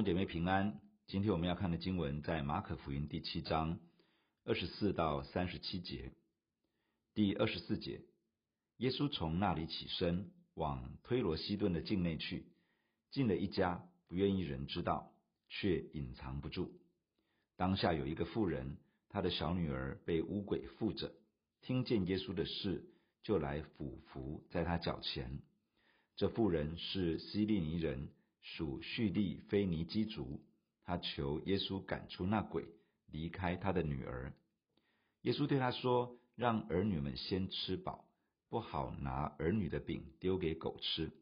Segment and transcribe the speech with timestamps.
[0.00, 3.78] 弟兄姐妹平安，今天我们要看的经文在马可福音第七章
[4.46, 6.10] 二十四到三十七节。
[7.12, 8.00] 第二十四节，
[8.78, 12.46] 耶稣从那里起身，往推罗西顿的境内去，
[13.10, 15.12] 进了一家，不愿意人知道，
[15.50, 16.80] 却隐藏不住。
[17.58, 18.78] 当下有一个妇人，
[19.10, 21.12] 她的小女儿被污鬼附着，
[21.60, 22.88] 听见耶稣的事，
[23.22, 25.42] 就来俯伏在他脚前。
[26.16, 28.08] 这妇人是希利尼人，
[28.42, 30.40] 属叙利非尼基族。
[30.84, 32.66] 他求耶稣赶出那鬼，
[33.06, 34.32] 离开他的女儿。
[35.22, 38.08] 耶稣对他说：“让儿女们先吃饱，
[38.48, 41.12] 不好拿儿女的饼丢给狗吃。”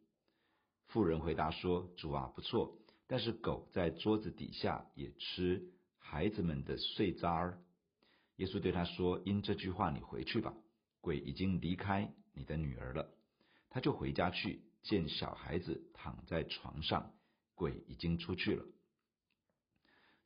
[0.89, 7.61] 妇人回答说：“主啊，不错，但是狗在桌子底下也吃孩子们的碎渣儿。”
[8.37, 10.55] 耶稣对他说：“因这句话，你回去吧，
[11.03, 13.13] 鬼已经离开你的女儿了。”
[13.69, 14.63] 他就回家去。
[14.83, 17.13] 见小孩子躺在床上，
[17.55, 18.65] 鬼已经出去了。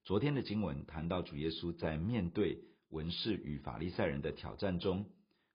[0.04, 5.08] 昨天的经文谈到主耶稣在面对文士与法利赛人的挑战中，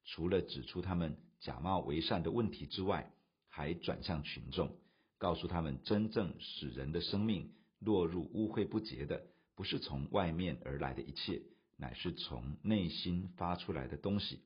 [0.06, 3.12] 除了指出他们假冒为善的问题之外，
[3.48, 4.78] 还转向群众，
[5.18, 11.42] 告诉他们真正使人的生命落入污秽不洁的，不是从外面而来的一切，
[11.76, 14.42] 乃是从内心发出来的东西。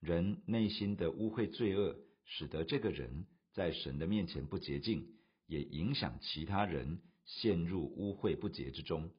[0.00, 3.26] 人内心的污秽罪恶，使得这个人。
[3.52, 5.06] 在神的面前不洁净，
[5.46, 9.10] 也影响其他人陷入污秽不洁之中。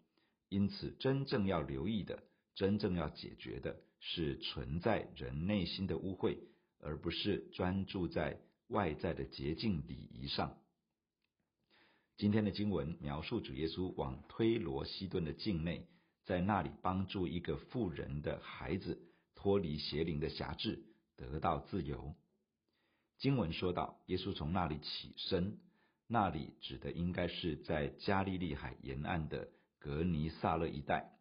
[0.50, 2.24] 因此，真正要留意的，
[2.56, 6.38] 真正要解决的，是存在人内心的污秽，
[6.80, 10.58] 而不是专注在外在的洁净礼仪上。
[12.18, 15.88] 今天的经文描述主耶稣往推罗西顿的境内，
[16.24, 19.02] 在那里帮助一个妇人的孩子
[19.36, 20.84] 脱离邪灵的辖制，
[21.16, 22.14] 得到自由。
[23.22, 25.60] 经文说到，耶稣从那里起身，
[26.08, 31.12] 那里指的应该是在加利利海沿岸的格尼撒勒一带。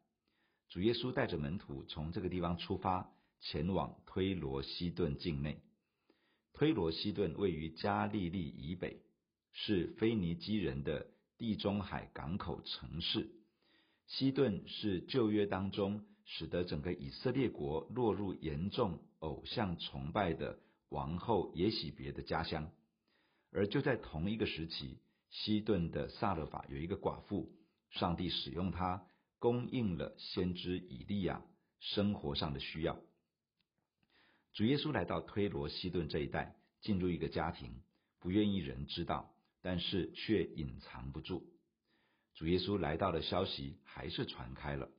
[0.71, 5.61] 主耶稣带着门徒从这个地方出发，前往推罗西顿境内。
[6.55, 9.03] 推罗西顿位于加利利以北，
[9.53, 11.07] 是腓尼基人的
[11.37, 13.31] 地中海港口城市。
[14.07, 20.59] 西顿是旧约当中使得整个以色列国落入严重偶像崇拜的。
[20.91, 22.71] 王后耶洗别的家乡，
[23.51, 24.99] 而就在同一个时期，
[25.31, 27.51] 西顿的撒勒法有一个寡妇，
[27.91, 29.07] 上帝使用她
[29.39, 31.43] 供应了先知以利亚
[31.79, 33.01] 生活上的需要。
[34.53, 37.83] 主耶稣来到推罗西顿这一带，进入一个家庭，
[38.19, 41.47] 不愿意人知道，但是却隐藏不住。
[42.35, 44.91] 主耶稣来到的消息还是传开了。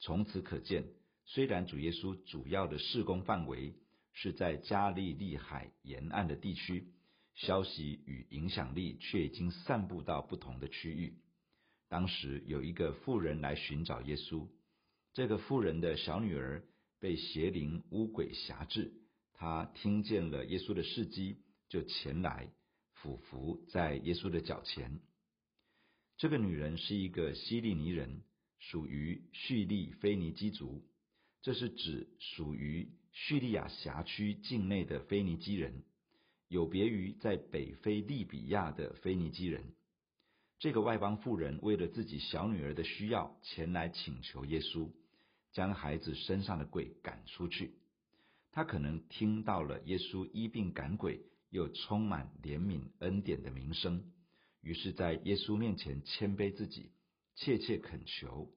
[0.00, 0.84] 从此可见，
[1.26, 3.76] 虽然主耶稣主要的事工范围，
[4.12, 6.92] 是在加利利海沿岸的地区，
[7.34, 11.18] 消息与影响力却已经散布到不同的区域。
[11.88, 14.48] 当时有一个妇人来寻找耶稣，
[15.12, 16.64] 这个妇人的小女儿
[16.98, 18.92] 被邪灵巫鬼辖制，
[19.34, 22.50] 她听见了耶稣的事迹，就前来
[22.94, 25.00] 俯伏在耶稣的脚前。
[26.16, 28.22] 这个女人是一个希利尼人，
[28.58, 30.86] 属于叙利非尼基族。
[31.42, 35.82] 这是指属于叙利亚辖区境内的腓尼基人，
[36.48, 39.62] 有别于在北非利比亚的腓尼基人。
[40.58, 44.90] 这个外邦妇人为了自己小女儿的需要，前来请求耶稣，
[45.52, 47.74] 将孩子身上的鬼赶出去。
[48.52, 54.04] 她可能听到了耶稣医病赶鬼，又充满怜悯恩典的名声，
[54.62, 56.92] 于是，在耶稣面前谦卑自己，
[57.34, 58.50] 切切恳求。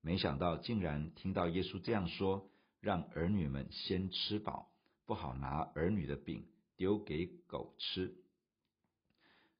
[0.00, 2.48] 没想到竟然听到耶稣这样说
[2.80, 4.70] ：“让儿女们先吃饱，
[5.06, 8.14] 不好拿儿女的饼丢给狗吃。”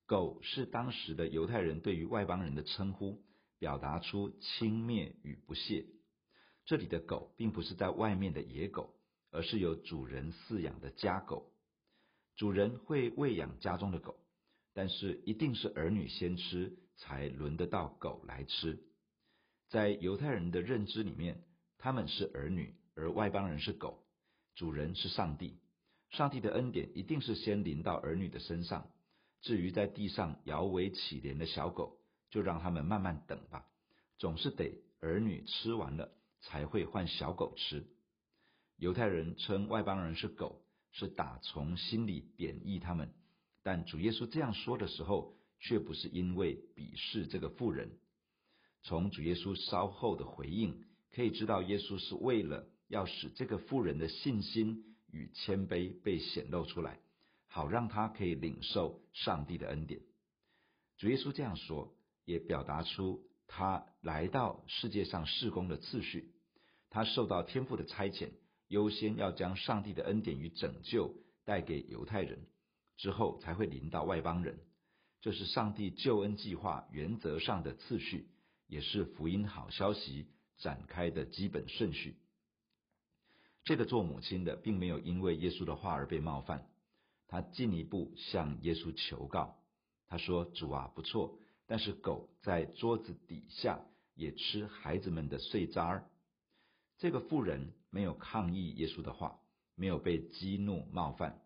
[0.07, 3.25] 狗是当时的犹太人对于外邦人的称呼，
[3.59, 5.87] 表达出轻蔑与不屑。
[6.65, 8.95] 这里的狗并不是在外面的野狗，
[9.31, 11.53] 而是由主人饲养的家狗。
[12.37, 14.17] 主人会喂养家中的狗，
[14.75, 18.79] 但是一定是儿女先吃，才轮得到狗来吃。
[19.69, 21.43] 在犹太人的认知里面，
[21.79, 24.03] 他们是儿女，而外邦人是狗。
[24.57, 25.61] 主人是上帝，
[26.09, 28.91] 上帝的恩典一定是先临到儿女的身上。
[29.43, 31.99] 至于在地上摇尾乞怜的小狗，
[32.31, 33.67] 就让他们慢慢等吧，
[34.19, 36.11] 总是得儿女吃完了
[36.41, 37.87] 才会换小狗吃。
[38.79, 43.13] 犹太人称外邦人是狗，是打从心里贬义他们。
[43.63, 47.99] 但主耶稣这样说的时候，却不是因为鄙视这个妇人。
[48.83, 57.01] 从主耶稣稍后的回应，可以知道耶稣是为了要使这个妇人的信心与谦卑被显露出来，
[57.47, 60.01] 好让他可以领受上帝的恩典。
[60.99, 61.95] 主耶稣这样说：
[62.25, 66.33] 也表达出他来到世界上事工的次序。
[66.89, 68.31] 他受到天父的差遣，
[68.69, 72.47] 优先要将上帝的恩典与拯救带给犹太人，
[72.97, 74.59] 之后才会临到外邦人。
[75.21, 78.29] 这是上帝救恩计划原则上的次序，
[78.69, 82.17] 也是福音好消息展开的基本顺序。
[83.67, 86.69] 这个做母亲的并没有因为耶稣的话而被冒犯，
[87.27, 89.59] 他进一步向耶稣求告。
[90.07, 91.37] 他说：“主啊，不错，
[91.67, 93.81] 但是狗在桌子底下
[94.15, 96.09] 也吃孩子们的碎渣儿。”
[96.99, 99.41] 这个妇人没有抗议耶稣的话，
[99.75, 101.43] 没有被激怒冒犯，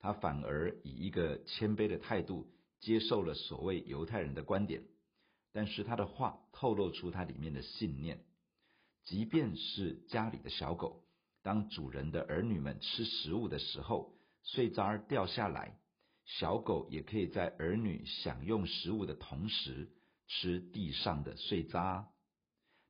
[0.00, 2.48] 他反而以一个谦卑的态度
[2.80, 4.82] 接受了所谓犹太人的观点。
[5.52, 8.24] 但是他的话透露出他里面的信念，
[9.04, 11.04] 即便是家里的小狗。
[11.42, 15.78] 当主人的儿女们吃食物的时候，碎渣掉下来，
[16.24, 19.90] 小狗也可以在儿女享用食物的同时
[20.28, 22.08] 吃地上的碎渣。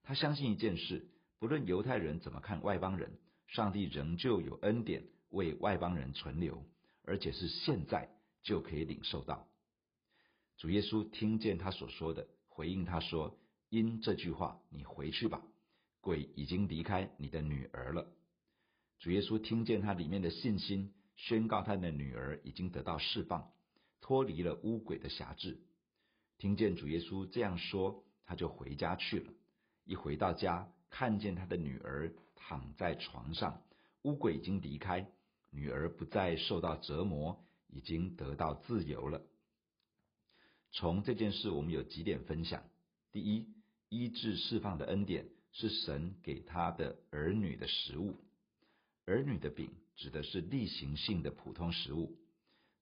[0.02, 1.08] 他相信一件事，
[1.38, 6.64] 不论犹太人怎么看外邦人，上帝仍旧有恩典为外邦人存留，
[7.04, 8.08] 而且是现在
[8.42, 9.46] 就可以领受到。
[10.56, 13.38] 主耶稣听见他所说的，回应他说
[13.70, 15.40] ：“因这句话，你回去吧，
[16.00, 18.12] 鬼已经离开你的女儿了。”
[19.00, 23.50] 主耶稣听见他里面的信心，宣告他的女儿已经得到释放，
[24.02, 25.58] 脱离了污鬼的辖制。
[26.36, 29.32] 听见主耶稣这样说，他就回家去了。
[29.84, 33.62] 一回到家，看见他的女儿躺在床上，
[34.02, 35.10] 污鬼已经离开，
[35.50, 39.22] 女儿不再受到折磨，已经得到自由了。
[40.72, 42.62] 从这件事，我们有几点分享：
[43.12, 43.48] 第一，
[43.88, 48.14] 医治释放的恩典是神给他的儿女的食物。
[49.06, 52.16] 儿女的饼指的是例行性的普通食物。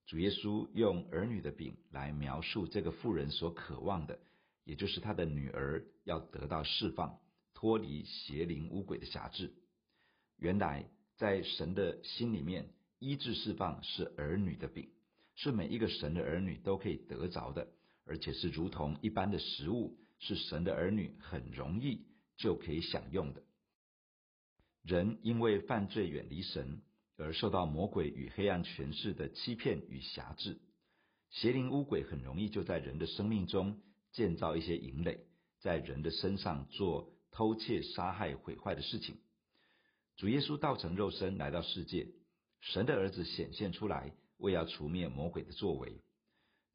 [0.07, 4.19] 主耶稣用儿女的饼来描述这个妇人所渴望的，
[4.65, 7.19] 也就是他的女儿要得到释放，
[7.55, 9.53] 脱离邪灵污鬼的辖制。
[10.39, 14.89] 原来在神的心里面，医治释放是儿女的饼，
[15.35, 17.69] 是每一个神的儿女都可以得着的，
[18.05, 22.07] 而且是如同一般的食物，是神的儿女很容易
[22.37, 23.43] 就可以享用的。
[24.89, 26.81] 人因为犯罪远离神，
[27.19, 30.63] 而受到魔鬼与黑暗权势的欺骗与辖制。
[31.29, 33.83] 邪灵污鬼很容易就在人的生命中
[34.13, 35.27] 建造一些营垒，
[35.61, 39.19] 在人的身上做偷窃、杀害、毁坏的事情。
[40.17, 42.09] 主耶稣道成肉身来到世界，
[42.63, 46.01] 神的儿子显现出来，为要除灭魔鬼的作为。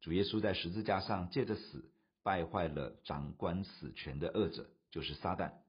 [0.01, 5.62] 主耶稣在十字架上借着死，败坏了掌管死权的恶者，就是撒旦。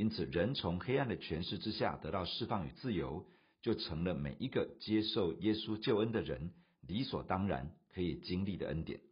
[0.00, 3.26] 因此，人从黑暗的权势之下得到释放与自由，
[3.60, 9.02] 就成了每一个接受耶稣救恩的人理所当然可以经历的恩典。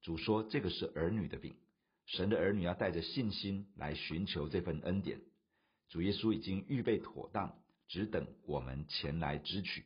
[0.00, 1.56] 主说：“这个是儿女的饼，
[2.06, 5.20] 神的儿女要带着信心来寻求这份恩典。
[5.88, 7.58] 主耶稣已经预备妥当，
[7.88, 9.84] 只等我们前来支取。”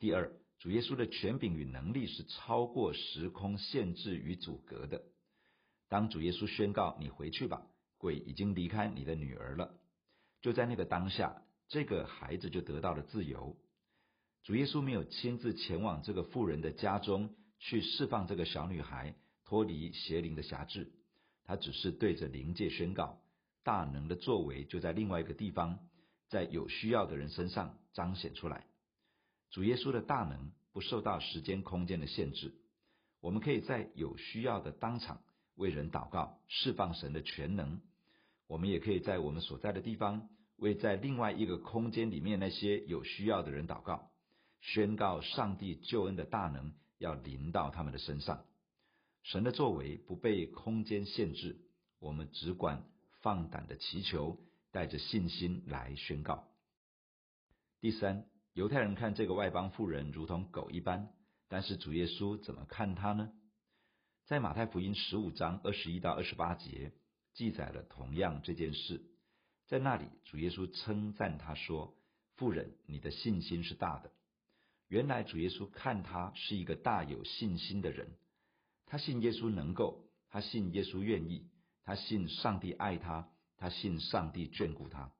[0.00, 5.04] 第二，主耶稣的权柄与能力是超过时空限制与阻隔的。
[5.90, 7.66] 当主耶稣宣告：“你回去吧。”
[7.98, 9.74] 鬼已经离开你的女儿了。
[10.40, 13.56] 就在那个当下，这个孩子就得到了自由。
[14.44, 19.14] 主耶稣没有亲自前往这个妇人的家中去释放这个小女孩
[19.44, 20.92] 脱离邪灵的辖制，
[21.44, 23.20] 他只是对着灵界宣告，
[23.64, 25.78] 大能的作为就在另外一个地方，
[26.28, 28.64] 在有需要的人身上彰显出来。
[29.50, 32.54] 主耶稣的大能不受到时间空间的限制，
[33.20, 35.20] 我们可以在有需要的当场
[35.58, 37.80] 为人祷告，释放神的全能。
[38.46, 44.10] 我们也可以在我们所在的地方，为在另外一个空间里面那些有需要的人祷告，
[44.60, 48.44] 宣告上帝救恩的大能要临到他们的身上。
[49.22, 51.58] 神的作为不被空间限制，
[51.98, 52.84] 我们只管
[53.20, 54.38] 放胆的祈求，
[54.70, 56.48] 带着信心来宣告。
[57.80, 58.24] 第三，
[58.54, 61.10] 犹太人看这个外邦妇人如同狗一般，
[61.48, 63.30] 但是主耶稣怎么看他呢？
[64.28, 66.92] 在马太福音十五章二十一到二十八节。
[67.32, 69.00] 记载了同样这件事，
[69.68, 71.96] 在那里，主耶稣称赞他说
[72.36, 74.12] ：“妇人，你的信心是大的。”
[74.88, 78.18] 原来主耶稣看他是一个大有信心的人，
[78.84, 81.48] 他信耶稣能够，他信耶稣愿意，
[81.84, 85.10] 他信上帝爱他，他信上帝眷顾他，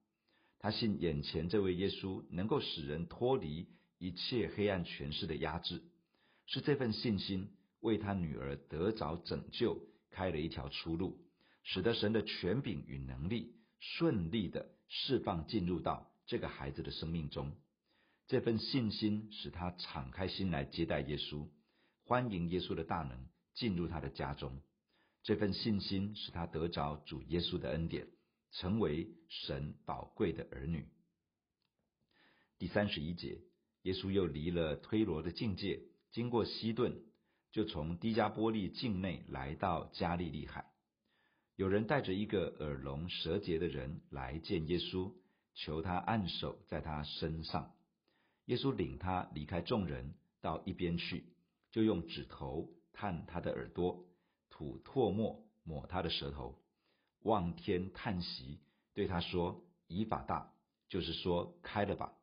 [0.59, 5.83] 他信眼前这位耶稣能够使人脱离一切黑暗权势的压制，
[6.45, 7.49] 是这份信心
[7.81, 9.81] 为他女儿得着拯救
[10.11, 11.25] 开了一条出路。
[11.65, 17.55] 使得神的权柄与能力顺利的释放进入到这个孩子的生命中，
[18.27, 21.47] 这份信心使他敞开心来接待耶稣，
[22.05, 24.63] 欢迎耶稣的大能进入他的家中。
[25.23, 28.09] 这份信心使他得着主耶稣的恩典，
[28.53, 30.89] 成为神宝贵的儿女。
[32.59, 33.43] 第三十一节，
[33.83, 35.83] 耶稣又离了推罗的境界，
[36.13, 36.99] 经过西顿，
[37.51, 40.67] 就从低加波利境内来到加利利海。
[41.57, 45.13] 有人带着一个耳聋舌结的人来见耶稣，
[45.55, 47.75] 求他按手在他身上。
[48.45, 51.25] 耶稣领他离开众人，到一边去，
[51.71, 54.07] 就用指头探他的耳朵，
[54.51, 56.59] 吐唾沫抹他的舌头，
[57.23, 58.61] 望天叹息，
[58.95, 60.53] 对他说：“以法大，
[60.89, 62.15] 就是说开了吧。”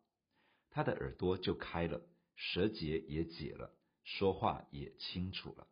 [0.71, 2.01] 他的耳朵就开了，
[2.35, 3.71] 舌结也解了，
[4.05, 5.67] 说话也清楚了。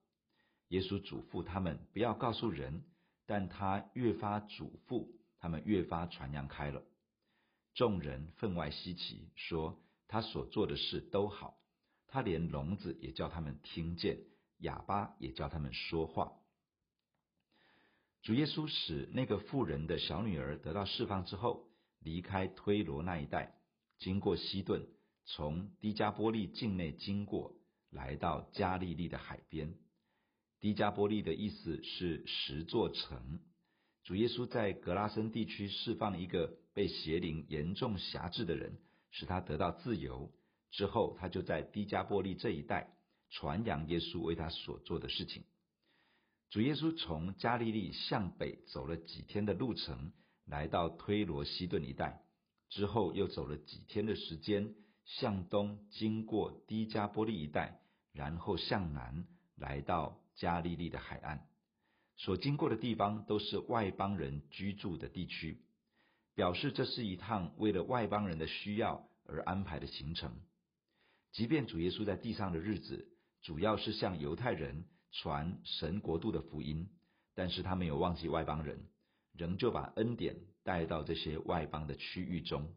[0.67, 2.83] 耶稣嘱咐他们不要告诉人。
[3.25, 5.07] 但他越发嘱咐，
[5.39, 6.83] 他们越发传扬开了。
[7.73, 11.57] 众人分外稀奇，说他所做的事都好。
[12.07, 14.19] 他连聋子也叫他们听见，
[14.57, 16.33] 哑巴也叫他们说话。
[18.23, 23.55] 主耶稣使那个妇人的小女儿得到释放之后，离开推罗那一带，
[23.99, 24.85] 经过西顿，
[25.23, 27.55] 从低加波利境内经过，
[27.93, 29.73] 来到加利利的海边。
[30.59, 33.39] 迪加波利的意思是十座城。
[34.03, 38.77] 主耶稣在格拉森地区释放一个被邪灵严重辖制的人，
[39.11, 40.31] 使他得到自由。
[40.71, 42.93] 之后，他就在迪加波利这一带
[43.29, 45.43] 传扬耶稣为他所做的事情。
[46.49, 50.11] 主耶稣从加利利向北走了几天的路程，
[50.45, 52.23] 来到推罗西顿一带，
[52.69, 57.81] 之后又走了几天的时间，向东经过低加波利一带，
[58.13, 60.19] 然后向南来到。
[60.35, 61.47] 加利利的海岸
[62.17, 65.61] 所经过的地方都是外邦人居住的地区，
[66.33, 70.35] 表示这是一趟为了外邦人的需要而安排的行程。
[71.33, 73.07] 即便主耶稣在地上的日子
[73.43, 76.89] 主要是向犹太人传神国度的福音，
[77.35, 78.87] 但是他没有忘记外邦人，
[79.33, 82.73] 仍旧把恩典带到这些外邦的区域中。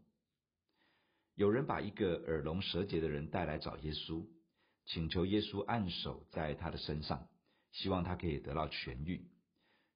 [1.36, 4.26] 有人把一个耳聋舌结的人带来找耶稣，
[4.86, 7.28] 请求耶稣按手在他的身上。
[7.72, 9.28] 希望他可以得到痊愈。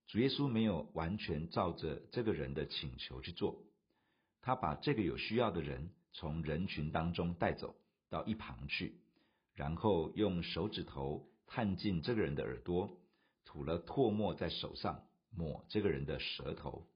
[0.06, 3.62] 主耶稣没有完全照着这个人的请求去做，
[4.42, 7.74] 他把这个有需要的人从人群当中带走
[8.10, 9.00] 到一旁去，
[9.54, 13.00] 然后用手指头探进这个人的耳朵，
[13.46, 16.86] 吐了唾沫在手上，抹这个人的舌头，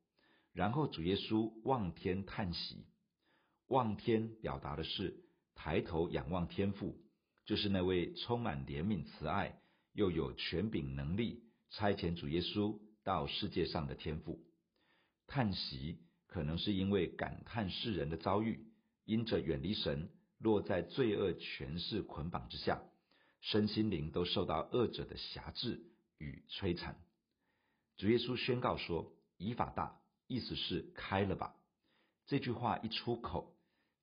[0.52, 2.84] 然后主耶稣望天叹息。
[3.68, 5.24] 望天表达的是
[5.54, 7.00] 抬头仰望天父，
[7.44, 9.60] 就是那位充满怜悯慈爱。
[9.92, 14.44] 又有权柄能力差遣主耶稣到世界上的天父，
[15.28, 18.66] 叹息可能是因为感叹世人的遭遇，
[19.04, 22.82] 因着远离神，落在罪恶权势捆绑之下，
[23.40, 25.80] 身心灵都受到恶者的辖制
[26.18, 26.98] 与摧残。
[27.96, 31.54] 主耶稣宣告说：“以法大，意思是开了吧。”
[32.26, 33.56] 这句话一出口，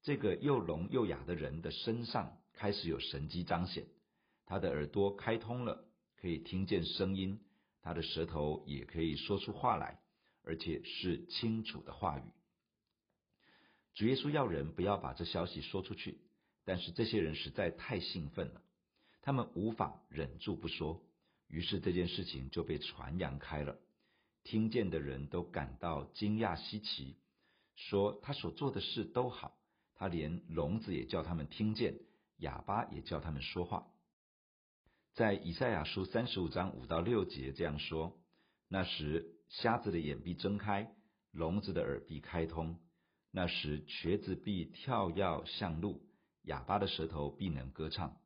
[0.03, 3.87] 这个又聋又哑的人的身上开始有神迹彰显。
[4.45, 5.83] 他的耳朵开通了，
[6.15, 7.39] 可以听见声音；
[7.81, 9.99] 他的舌头也可以说出话来，
[10.43, 12.23] 而且是清楚的话语。
[13.95, 16.19] 主耶稣要人不要把这消息说出去，
[16.63, 18.61] 但是这些人实在太兴奋了，
[19.23, 21.01] 他们无法忍住不说，
[21.47, 23.79] 于是这件事情就被传扬开了。
[24.43, 27.17] 听见的人都感到惊讶稀奇，
[27.75, 29.57] 说他所做的事都好，
[29.95, 31.97] 他连聋子也叫他们听见，
[32.41, 33.87] 哑巴也叫他们说话。
[35.13, 38.19] 在以赛亚书三十五章五到六节这样说：
[38.67, 40.93] 那时瞎子的眼必睁开，
[41.31, 42.75] 聋子的耳必开通；
[43.31, 46.01] 那时瘸子必跳跃向路，
[46.43, 48.17] 哑巴的舌头必能歌唱。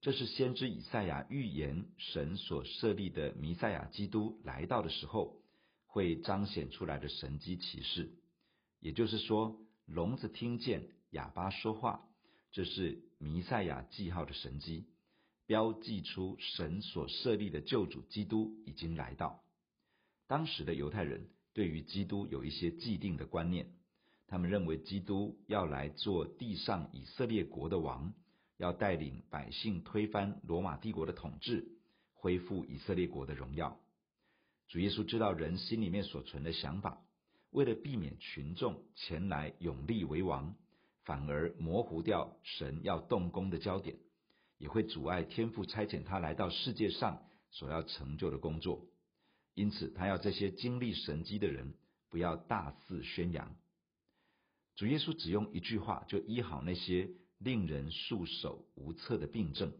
[0.00, 5.40] 这是先知以赛亚预言神所设立的弥赛亚基督来到的时候
[5.86, 8.10] 会彰显出来的神迹奇事。
[8.80, 12.08] 也就是说，聋子听见，哑巴说话，
[12.50, 14.86] 这是弥赛亚记号的神迹。
[15.44, 19.42] 标记出神所设立的救主基督已经来到。
[20.26, 23.66] 当时的犹太人对于基督有一些既定的观念，
[24.28, 28.14] 他们认为基督要来做地上以色列国的王，
[28.56, 31.66] 要带领百姓推翻罗马帝国的统治，
[32.14, 33.78] 恢复以色列国的荣耀。
[34.68, 37.04] 主耶稣知道人心里面所存的想法，
[37.50, 40.54] 为了避免群众前来拥立为王，
[41.04, 43.96] 反而模糊掉神要动工的焦点。
[44.58, 48.86] 也会阻碍天父差遣他来到世界上所要成就的工作，
[49.54, 51.74] 因此他要这些经历神迹的人
[52.08, 53.56] 不要大肆宣扬。
[54.76, 59.72] 主耶稣只用一句话就医好那些令人束手无策的病症。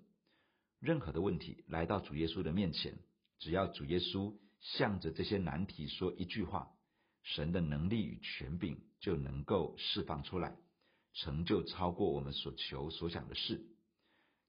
[0.80, 2.98] 任何的问题来到主耶稣的面前，
[3.38, 6.72] 只要主耶稣向着这些难题说一句话，
[7.22, 10.56] 神的能力与权柄就能够释放出来，
[11.14, 13.64] 成就超过我们所求所想的事。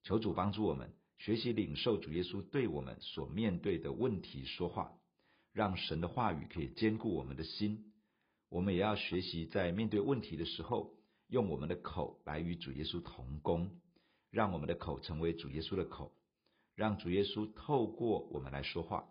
[0.03, 4.93] 求主帮助我们学习领受主耶稣对我们所面对的问题说话，
[5.53, 7.93] 让神的话语可以坚固我们的心。
[8.50, 10.93] 我们也要学习在面对问题的时候，
[11.27, 13.72] 用我们的口来与主耶稣同工，
[14.29, 16.13] 让我们的口成为主耶稣的口。
[16.75, 19.08] 让主耶稣透过我们来说话，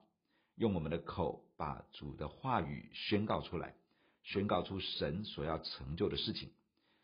[0.56, 3.74] 用我们的口把主的话语宣告出来，
[4.22, 6.50] 宣告出神所要成就的事情，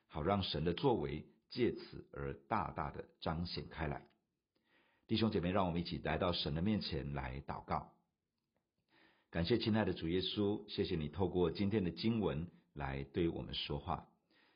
[0.09, 4.03] 好让神的作为借此而大大的彰显开来。
[5.07, 7.95] 弟兄姐妹，让我们一起来到神的面前来祷告。
[9.31, 14.09] 感谢亲爱的主耶稣，谢谢你透过今天的经文来对我们说话。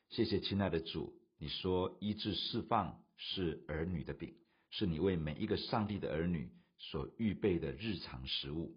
[0.09, 4.35] 谢谢亲爱的主，你说医治释放是儿女的饼。
[4.69, 8.75] 是你为每一个上帝的儿女所预备的日常食物。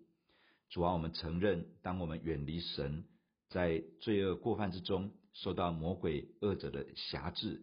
[0.69, 3.07] 主啊，我们承认，当我们远离神，
[3.49, 5.11] 在罪恶过犯之中，
[5.43, 7.63] 受到魔鬼恶者的辖制，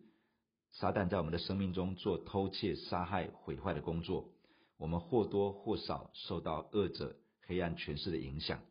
[0.72, 4.32] 撒旦在我们的生命中做偷窃、杀害、毁坏的工作，
[4.78, 7.16] 我们或多或少受到恶者
[7.48, 8.62] 黑暗权势的影响。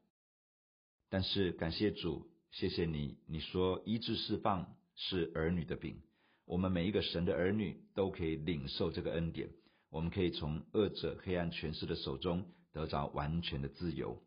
[1.11, 6.01] 但是感谢主，谢谢你，你说医治释放是儿女的饼。
[6.45, 9.51] 我们每一个神的儿女都可以领受这个恩典，
[9.91, 14.23] 我们可以从恶者黑暗权势的手中得着完全的自由。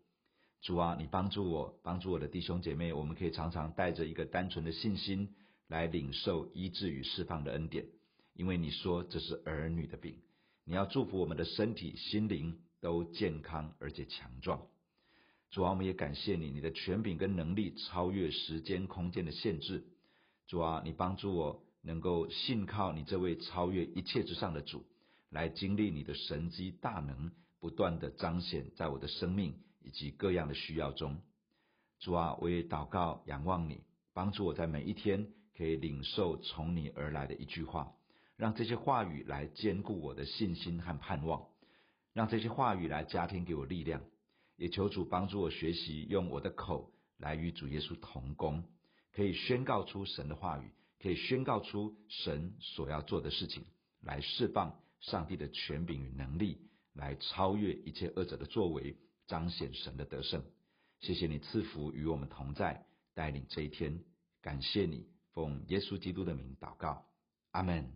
[0.66, 5.36] 主啊，你帮助我，帮助我的弟兄姐妹，我们可以常常带着一个单纯的信心
[5.68, 7.86] 来领受医治与释放的恩典，
[8.34, 10.16] 因为你说这是儿女的病。
[10.64, 14.60] 你要祝福我们的身体、心灵都健康而且强壮。
[15.52, 19.84] 主啊，我们也感谢你，你的权柄跟能力超越时间空间的限制。
[20.48, 21.62] 主啊，你帮助我。
[21.84, 24.84] 能够信靠你这位超越一切之上的主，
[25.30, 29.54] 来经历你的神迹大能，不断的彰显在我的生命
[29.86, 31.22] 以及各样的需要中。
[32.00, 37.94] 主啊，我也祷告仰望你，帮助我在每一天可以领受从你而来的一句话，
[38.36, 41.48] 让这些话语来坚固我的信心和盼望，
[42.12, 44.02] 让这些话语来加添给我力量。
[44.58, 48.64] 也求主帮助我学习用我的口来与主耶稣同工，
[49.14, 50.72] 可以宣告出神的话语。
[50.98, 53.64] 可以宣告出神所要做的事情，
[54.02, 56.58] 来释放上帝的权柄与能力，
[56.94, 58.96] 来超越一切恶者的作为，
[59.28, 60.44] 彰显神的得胜。
[61.02, 64.00] 谢谢你赐福与我们同在，带领这一天。
[64.42, 67.04] 感谢你，奉耶稣基督的名祷告，
[67.52, 67.92] 阿门。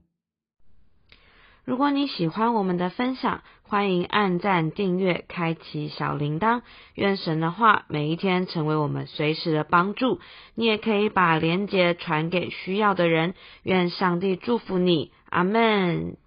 [1.65, 6.63] 如果你喜欢我们的分享，欢迎按赞、订阅、开启小铃铛。
[6.95, 10.19] 愿神的话每一天成为我们随时的帮助。
[10.55, 13.35] 你也可以把连结传给需要的人。
[13.61, 16.17] 愿上帝祝福你，阿门。